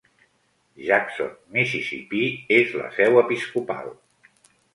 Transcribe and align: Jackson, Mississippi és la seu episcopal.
Jackson, 0.85 1.29
Mississippi 1.57 2.23
és 2.57 2.73
la 2.81 2.89
seu 2.97 3.21
episcopal. 3.25 3.95